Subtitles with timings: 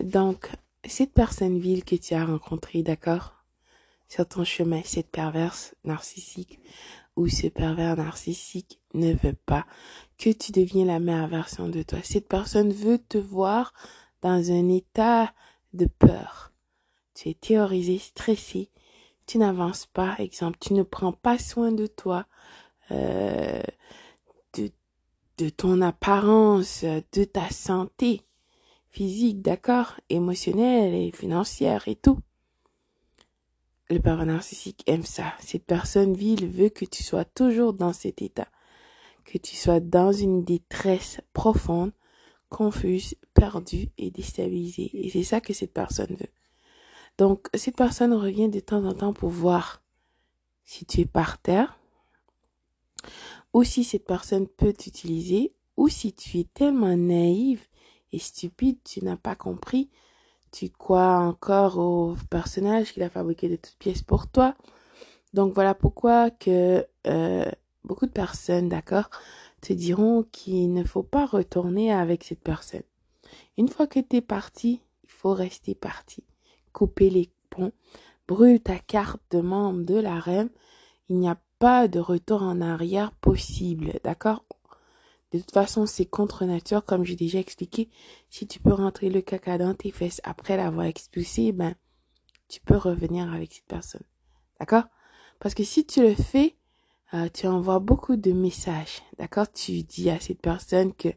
[0.00, 0.50] Donc,
[0.84, 3.34] cette personne vile que tu as rencontrée, d'accord,
[4.08, 6.60] sur ton chemin, cette perverse narcissique
[7.16, 9.66] ou ce pervers narcissique ne veut pas
[10.18, 11.98] que tu deviens la meilleure version de toi.
[12.02, 13.74] Cette personne veut te voir
[14.22, 15.32] dans un état
[15.74, 16.52] de peur.
[17.14, 18.70] Tu es théorisé, stressé,
[19.26, 22.26] tu n'avances pas, exemple, tu ne prends pas soin de toi,
[22.92, 23.60] euh,
[24.54, 28.22] de ton apparence, de ta santé
[28.90, 32.18] physique, d'accord, émotionnelle et financière et tout.
[33.90, 35.32] Le pervers narcissique aime ça.
[35.40, 38.48] Cette personne vile veut que tu sois toujours dans cet état,
[39.24, 41.92] que tu sois dans une détresse profonde,
[42.50, 44.90] confuse, perdue et déstabilisée.
[44.92, 46.32] Et c'est ça que cette personne veut.
[47.16, 49.82] Donc, cette personne revient de temps en temps pour voir
[50.64, 51.78] si tu es par terre,
[53.52, 57.66] ou si cette personne peut t'utiliser, ou si tu es tellement naïve
[58.12, 59.90] et stupide, tu n'as pas compris
[60.50, 64.54] tu crois encore au personnage qu'il a fabriqué de toutes pièces pour toi.
[65.34, 67.50] Donc voilà pourquoi que euh,
[67.84, 69.10] beaucoup de personnes, d'accord,
[69.60, 72.82] te diront qu'il ne faut pas retourner avec cette personne.
[73.58, 76.24] Une fois que tu es parti, il faut rester parti.
[76.72, 77.72] Couper les ponts,
[78.26, 80.50] brûle ta carte de membre de la reine.
[81.08, 84.44] Il n'y a pas de retour en arrière possible, d'accord?
[85.32, 87.90] De toute façon, c'est contre nature, comme j'ai déjà expliqué.
[88.30, 91.74] Si tu peux rentrer le caca dans tes fesses après l'avoir expulsé, ben,
[92.48, 94.04] tu peux revenir avec cette personne.
[94.58, 94.84] D'accord?
[95.38, 96.56] Parce que si tu le fais,
[97.14, 99.02] euh, tu envoies beaucoup de messages.
[99.18, 99.52] D'accord?
[99.52, 101.08] Tu dis à cette personne que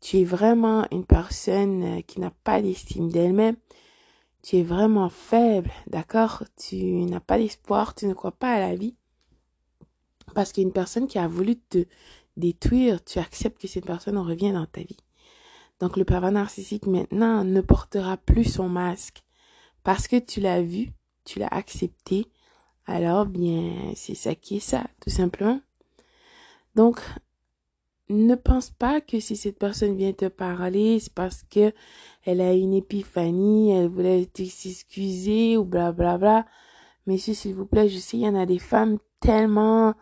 [0.00, 3.56] tu es vraiment une personne euh, qui n'a pas d'estime d'elle-même.
[4.42, 5.70] Tu es vraiment faible.
[5.86, 6.44] D'accord?
[6.56, 7.94] Tu n'as pas d'espoir.
[7.94, 8.94] Tu ne crois pas à la vie.
[10.34, 11.86] Parce qu'une personne qui a voulu te
[12.36, 14.96] détruire, tu acceptes que cette personne revient dans ta vie.
[15.80, 19.22] Donc le pervers narcissique maintenant ne portera plus son masque
[19.82, 20.92] parce que tu l'as vu,
[21.24, 22.26] tu l'as accepté.
[22.86, 25.60] Alors bien, c'est ça qui est ça, tout simplement.
[26.74, 27.00] Donc
[28.08, 31.72] ne pense pas que si cette personne vient te parler, c'est parce que
[32.24, 36.46] elle a une épiphanie, elle voulait s'excuser ou bla bla bla.
[37.06, 39.94] Messieurs, s'il vous plaît, je sais, il y en a des femmes tellement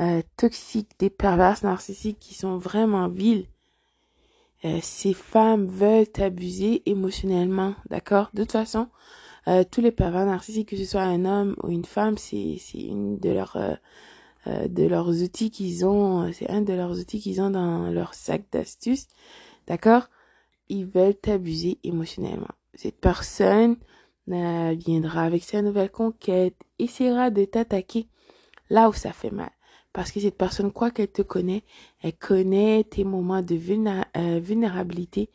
[0.00, 3.46] euh, toxiques, des perverses narcissiques qui sont vraiment viles.
[4.64, 8.30] Euh, ces femmes veulent t'abuser émotionnellement, d'accord?
[8.34, 8.88] De toute façon,
[9.48, 13.18] euh, tous les pervers narcissiques, que ce soit un homme ou une femme, c'est une
[13.18, 13.58] de leurs
[14.46, 18.44] de leurs outils qu'ils ont, c'est un de leurs outils qu'ils ont dans leur sac
[18.50, 19.06] d'astuces,
[19.66, 20.08] d'accord?
[20.70, 22.48] Ils veulent t'abuser émotionnellement.
[22.72, 23.76] Cette personne
[24.26, 28.06] viendra avec sa nouvelle conquête, essaiera de t'attaquer
[28.70, 29.50] là où ça fait mal.
[29.98, 31.64] Parce que cette personne, quoi qu'elle te connaît,
[32.02, 35.28] elle connaît tes moments de euh, vulnérabilité.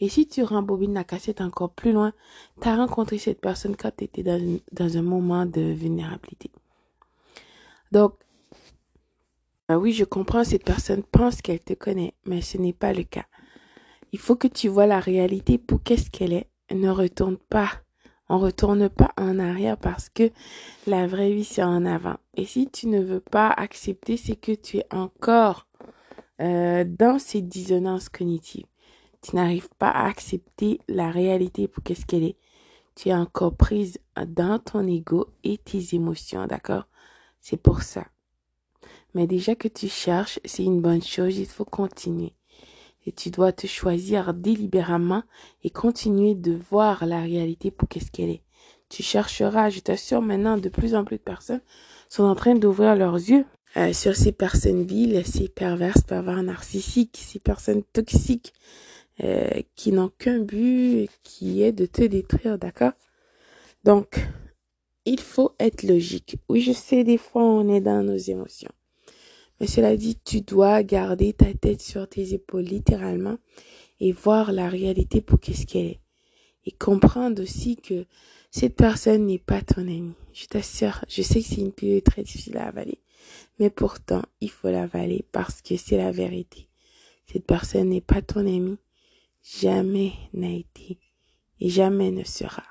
[0.00, 2.12] Et si tu rembobines la cassette encore plus loin,
[2.60, 6.50] tu as rencontré cette personne quand tu étais dans, un moment de vulnérabilité.
[7.92, 8.14] Donc,
[9.70, 13.04] euh, oui, je comprends, cette personne pense qu'elle te connaît, mais ce n'est pas le
[13.04, 13.26] cas.
[14.10, 16.48] Il faut que tu vois la réalité pour qu'est-ce qu'elle est.
[16.74, 17.70] Ne retourne pas
[18.28, 20.30] on retourne pas en arrière parce que
[20.86, 22.16] la vraie vie c'est en avant.
[22.36, 25.66] Et si tu ne veux pas accepter, c'est que tu es encore
[26.40, 28.66] euh, dans ces dissonances cognitives.
[29.22, 32.36] Tu n'arrives pas à accepter la réalité pour qu'est-ce qu'elle est.
[32.94, 36.86] Tu es encore prise dans ton ego et tes émotions, d'accord?
[37.40, 38.06] C'est pour ça.
[39.14, 42.34] Mais déjà que tu cherches, c'est une bonne chose, il faut continuer
[43.12, 45.22] tu dois te choisir délibérément
[45.62, 48.42] et continuer de voir la réalité pour qu'est-ce qu'elle est.
[48.88, 51.60] Tu chercheras, je t'assure maintenant, de plus en plus de personnes
[52.08, 53.44] sont en train d'ouvrir leurs yeux
[53.76, 58.54] euh, sur ces personnes viles, ces perverses, pervers narcissiques, ces personnes toxiques
[59.22, 62.92] euh, qui n'ont qu'un but, qui est de te détruire, d'accord?
[63.84, 64.26] Donc,
[65.04, 66.38] il faut être logique.
[66.48, 68.70] Oui, je sais, des fois, on est dans nos émotions.
[69.60, 73.38] Mais cela dit, tu dois garder ta tête sur tes épaules littéralement
[74.00, 76.00] et voir la réalité pour qu'est-ce qu'elle est.
[76.64, 78.06] Et comprendre aussi que
[78.50, 80.12] cette personne n'est pas ton ami.
[80.32, 82.98] Je t'assure, je sais que c'est une pilule très difficile à avaler.
[83.58, 86.68] Mais pourtant, il faut l'avaler parce que c'est la vérité.
[87.30, 88.78] Cette personne n'est pas ton ami.
[89.60, 90.98] Jamais n'a été
[91.60, 92.64] et jamais ne sera.